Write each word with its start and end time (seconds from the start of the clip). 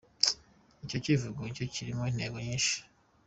Icyo 0.83 0.97
cyivugo 1.03 1.41
cyayo 1.55 1.65
kirimo 1.73 2.03
intego 2.11 2.37
nyinshi. 2.45 2.77